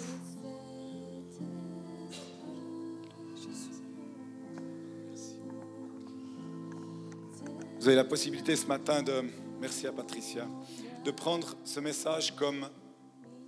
[7.79, 9.23] Vous avez la possibilité ce matin de,
[9.59, 10.45] merci à Patricia,
[11.03, 12.69] de prendre ce message comme,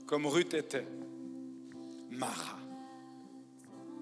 [0.08, 0.88] comme Ruth était.
[2.10, 2.58] Mara.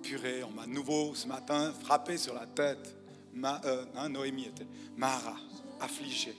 [0.01, 2.98] Purée, on m'a nouveau ce matin frappé sur la tête.
[3.33, 5.35] Ma, euh, hein, Noémie était Mara,
[5.79, 6.35] affligée.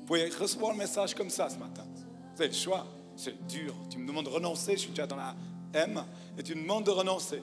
[0.00, 1.84] Vous pouvez recevoir le message comme ça ce matin.
[2.34, 2.86] Avez le choix,
[3.16, 3.74] c'est dur.
[3.90, 5.34] Tu me demandes de renoncer, je suis déjà dans la
[5.72, 6.04] M,
[6.38, 7.42] et tu me demandes de renoncer.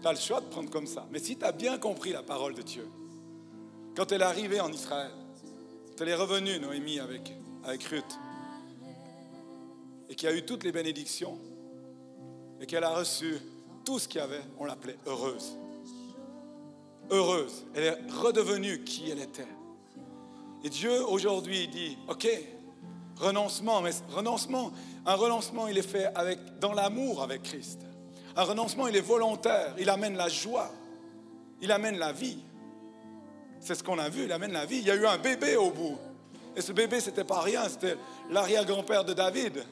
[0.00, 1.06] Tu as le choix de prendre comme ça.
[1.10, 2.88] Mais si tu as bien compris la parole de Dieu,
[3.96, 5.10] quand elle est arrivée en Israël,
[5.88, 7.32] quand elle est revenue, Noémie, avec,
[7.64, 8.18] avec Ruth,
[10.08, 11.38] et qui a eu toutes les bénédictions,
[12.60, 13.36] et qu'elle a reçu
[13.84, 15.56] tout ce qu'il y avait, on l'appelait heureuse.
[17.10, 17.64] Heureuse.
[17.74, 19.46] Elle est redevenue qui elle était.
[20.64, 22.28] Et Dieu aujourd'hui dit, ok,
[23.16, 24.72] renoncement, mais renoncement,
[25.04, 27.80] un renoncement, il est fait avec, dans l'amour avec Christ.
[28.34, 30.70] Un renoncement, il est volontaire, il amène la joie,
[31.60, 32.38] il amène la vie.
[33.60, 34.78] C'est ce qu'on a vu, il amène la vie.
[34.78, 35.96] Il y a eu un bébé au bout.
[36.56, 37.96] Et ce bébé, c'était pas rien, c'était
[38.30, 39.64] l'arrière-grand-père de David,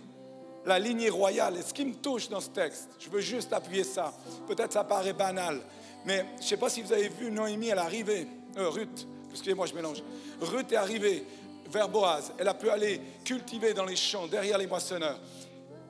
[0.64, 1.56] la lignée royale.
[1.56, 4.12] Et ce qui me touche dans ce texte, je veux juste appuyer ça.
[4.46, 5.60] Peut-être ça paraît banal,
[6.04, 9.06] mais je ne sais pas si vous avez vu Noémie, elle est arrivée, euh, Ruth,
[9.30, 10.02] excusez-moi, je mélange.
[10.40, 11.24] Ruth est arrivée
[11.70, 12.32] vers Boaz.
[12.38, 15.18] Elle a pu aller cultiver dans les champs, derrière les moissonneurs.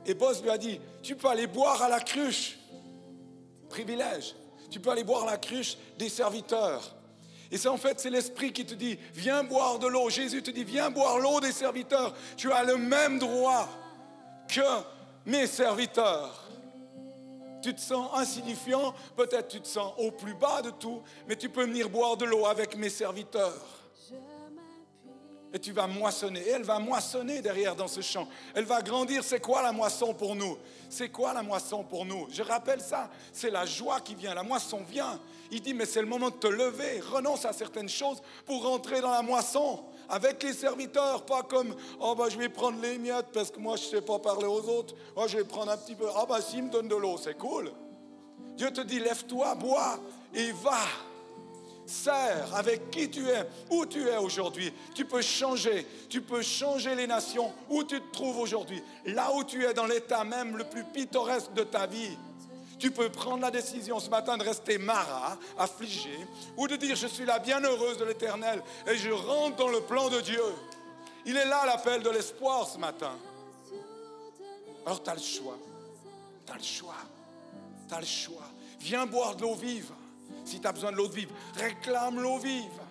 [0.07, 2.59] Et Boaz lui a dit, tu peux aller boire à la cruche.
[3.69, 4.35] Privilège.
[4.71, 6.95] Tu peux aller boire à la cruche des serviteurs.
[7.51, 10.11] Et c'est en fait, c'est l'Esprit qui te dit, viens boire de l'eau.
[10.11, 12.15] Jésus te dit, viens boire l'eau des serviteurs.
[12.37, 13.69] Tu as le même droit
[14.49, 14.61] que
[15.27, 16.44] mes serviteurs.
[17.65, 21.49] Tu te sens insignifiant, peut-être tu te sens au plus bas de tout, mais tu
[21.49, 23.59] peux venir boire de l'eau avec mes serviteurs
[25.55, 26.41] et tu vas moissonner.
[26.41, 28.29] Et elle va moissonner derrière dans ce champ.
[28.55, 29.25] Elle va grandir.
[29.25, 30.59] C'est quoi la moisson pour nous?
[30.91, 32.27] C'est quoi la moisson pour nous?
[32.31, 33.09] Je rappelle ça.
[33.33, 34.35] C'est la joie qui vient.
[34.35, 35.19] La moisson vient.
[35.51, 37.01] Il dit, mais c'est le moment de te lever.
[37.01, 39.85] Renonce à certaines choses pour rentrer dans la moisson.
[40.09, 43.77] Avec les serviteurs, pas comme oh bah je vais prendre les miettes parce que moi
[43.77, 44.95] je ne sais pas parler aux autres.
[45.17, 46.07] Oh, je vais prendre un petit peu.
[46.15, 47.71] Ah bah s'il me donne de l'eau, c'est cool.
[48.57, 49.99] Dieu te dit lève-toi, bois
[50.35, 50.79] et va.
[51.87, 54.73] Sers avec qui tu es, où tu es aujourd'hui.
[54.95, 58.83] Tu peux changer, tu peux changer les nations où tu te trouves aujourd'hui.
[59.05, 62.17] Là où tu es dans l'état même le plus pittoresque de ta vie.
[62.85, 66.19] Tu peux prendre la décision ce matin de rester mara, affligé,
[66.55, 70.11] ou de dire je suis la bienheureuse de l'Éternel et je rentre dans le plan
[70.11, 70.45] de Dieu.
[71.25, 73.13] Il est là l'appel de l'espoir ce matin.
[74.85, 75.57] Alors tu as le choix.
[76.45, 76.97] Tu as le choix.
[77.89, 78.45] Tu as le choix.
[78.81, 79.91] Viens boire de l'eau vive.
[80.45, 82.83] Si tu as besoin de l'eau vive, réclame l'eau vive.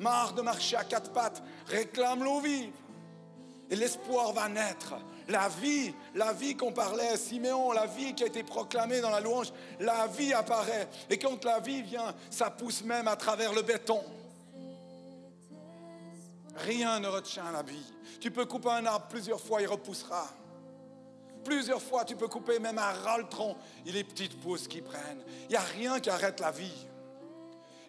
[0.00, 2.72] Marre de marcher à quatre pattes, réclame l'eau vive.
[3.72, 4.96] Et l'espoir va naître.
[5.28, 9.18] La vie, la vie qu'on parlait Siméon, la vie qui a été proclamée dans la
[9.18, 10.86] louange, la vie apparaît.
[11.08, 14.04] Et quand la vie vient, ça pousse même à travers le béton.
[16.54, 17.90] Rien ne retient la vie.
[18.20, 20.28] Tu peux couper un arbre plusieurs fois, il repoussera.
[21.42, 23.56] Plusieurs fois, tu peux couper même un ras le tronc.
[23.86, 25.24] Il est petites pousses qui prennent.
[25.44, 26.86] Il n'y a rien qui arrête la vie.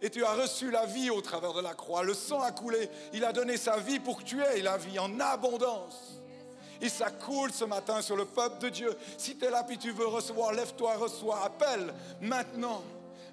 [0.04, 2.04] Et tu as reçu la vie au travers de la croix.
[2.04, 2.90] Le sang a coulé.
[3.14, 6.20] Il a donné sa vie pour que tu aies la vie en abondance.
[6.82, 8.98] Et ça coule ce matin sur le peuple de Dieu.
[9.18, 12.84] Si tu es là puis tu veux recevoir, lève-toi, reçois, appelle maintenant.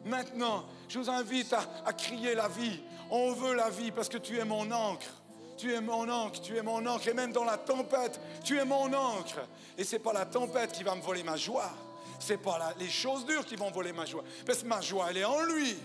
[0.04, 2.78] Maintenant, je vous invite à, à crier la vie.
[3.10, 5.10] On veut la vie parce que tu es mon encre.
[5.58, 7.08] Tu es mon encre, tu es mon encre.
[7.08, 9.40] Et même dans la tempête, tu es mon encre.
[9.76, 11.72] Et ce n'est pas la tempête qui va me voler ma joie.
[12.20, 14.22] Ce n'est pas les choses dures qui vont voler ma joie.
[14.46, 15.76] Parce que ma joie, elle est en lui.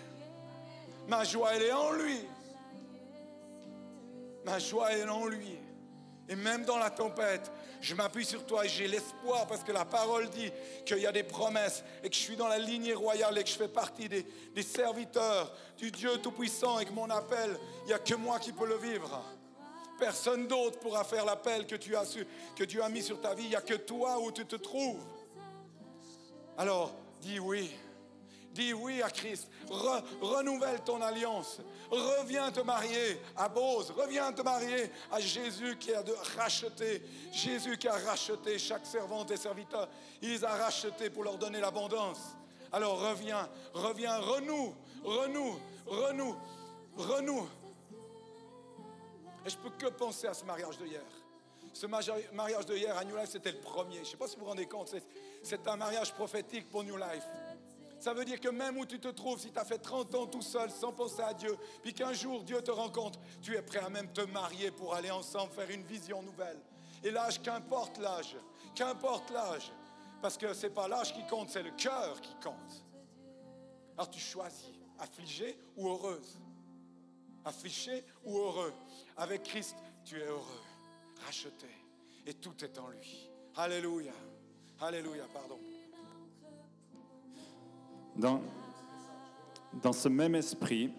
[1.08, 2.20] Ma joie, elle est en lui.
[4.44, 5.58] Ma joie, elle est en lui.
[6.28, 7.52] Et même dans la tempête,
[7.82, 10.52] je m'appuie sur toi et j'ai l'espoir parce que la parole dit
[10.86, 13.50] qu'il y a des promesses et que je suis dans la lignée royale et que
[13.50, 14.26] je fais partie des,
[14.64, 18.66] serviteurs du Dieu Tout-Puissant et que mon appel, il n'y a que moi qui peux
[18.66, 19.24] le vivre.
[20.00, 22.18] Personne d'autre pourra faire l'appel que, tu as
[22.56, 23.44] que Dieu a mis sur ta vie.
[23.44, 25.06] Il n'y a que toi où tu te trouves.
[26.58, 27.70] Alors, dis oui.
[28.56, 29.50] Dis oui à Christ.
[29.70, 31.60] renouvelle ton alliance.
[31.92, 33.92] Reviens te marier à Bose.
[33.92, 37.04] Reviens te marier à Jésus qui a de racheté.
[37.34, 39.90] Jésus qui a racheté chaque servante et serviteur.
[40.22, 42.38] Il les a rachetés pour leur donner l'abondance.
[42.72, 46.36] Alors reviens, reviens, renoue, renoue, renoue,
[46.96, 47.50] renoue
[49.46, 51.04] Et je peux que penser à ce mariage de hier.
[51.74, 53.96] Ce mariage de hier à New Life, c'était le premier.
[53.96, 54.96] Je ne sais pas si vous vous rendez compte,
[55.44, 57.26] c'est un mariage prophétique pour New Life.
[58.00, 60.28] Ça veut dire que même où tu te trouves, si tu as fait 30 ans
[60.28, 63.80] tout seul sans penser à Dieu, puis qu'un jour Dieu te rencontre, tu es prêt
[63.80, 66.60] à même te marier pour aller ensemble faire une vision nouvelle.
[67.04, 68.36] Et l'âge, qu'importe l'âge,
[68.74, 69.72] qu'importe l'âge,
[70.22, 72.86] parce que ce n'est pas l'âge qui compte, c'est le cœur qui compte.
[73.98, 76.40] Alors tu choisis, affligé ou heureuse.
[77.46, 78.74] Affligé ou heureux.
[79.18, 80.64] Avec Christ, tu es heureux,
[81.26, 81.70] racheté,
[82.26, 83.30] et tout est en lui.
[83.56, 84.14] Alléluia.
[84.82, 85.60] Alléluia, pardon.
[88.16, 88.42] Dans,
[89.92, 90.90] ce même esprit,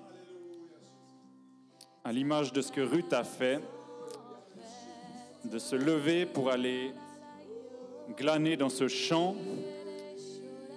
[2.05, 3.61] à l'image de ce que Ruth a fait,
[5.45, 6.93] de se lever pour aller
[8.17, 9.35] glaner dans ce champ,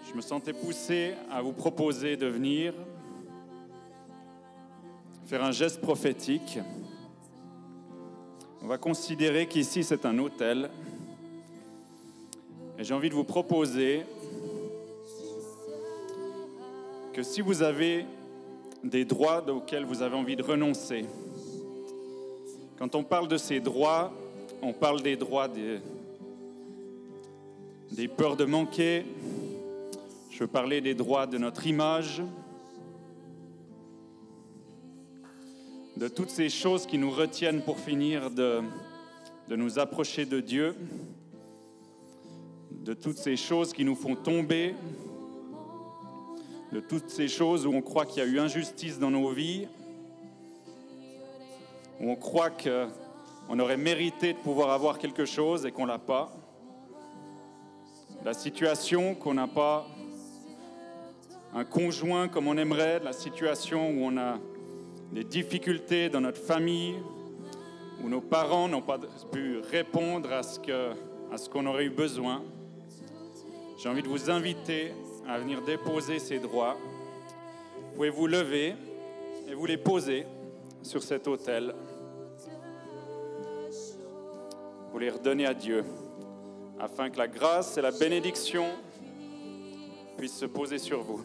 [0.10, 2.74] je me sentais poussé à vous proposer de venir
[5.26, 6.58] faire un geste prophétique.
[8.64, 10.70] On va considérer qu'ici c'est un hôtel.
[12.78, 14.06] Et j'ai envie de vous proposer
[17.14, 18.06] que si vous avez
[18.84, 21.06] des droits auxquels vous avez envie de renoncer,
[22.78, 24.14] quand on parle de ces droits,
[24.62, 25.80] on parle des droits des,
[28.08, 29.06] peurs de manquer,
[30.30, 32.22] je veux parler des droits de notre image,
[35.98, 38.62] de toutes ces choses qui nous retiennent pour finir de
[39.50, 40.76] nous approcher de Dieu,
[42.72, 44.74] de toutes ces choses qui nous font tomber,
[46.72, 49.68] de toutes ces choses où on croit qu'il y a eu injustice dans nos vies,
[52.00, 56.00] où on croit qu'on aurait mérité de pouvoir avoir quelque chose et qu'on ne l'a
[56.00, 56.32] pas,
[58.24, 59.88] la situation qu'on n'a pas
[61.56, 64.38] un conjoint comme on aimerait, la situation où on a
[65.12, 66.96] des difficultés dans notre famille,
[68.04, 69.00] où nos parents n'ont pas
[69.32, 72.44] pu répondre à ce qu'on aurait eu besoin.
[73.82, 74.94] J'ai envie de vous inviter
[75.30, 76.76] à venir déposer ces droits.
[77.78, 78.74] Vous pouvez vous lever
[79.48, 80.26] et vous les poser
[80.82, 81.76] sur cet autel?
[84.92, 85.86] Vous les redonner à Dieu,
[86.80, 88.66] afin que la grâce et la bénédiction
[90.18, 91.22] puissent se poser sur vous.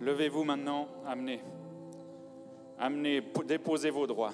[0.00, 1.40] Levez-vous maintenant, amenez,
[2.78, 4.32] amenez, déposez vos droits.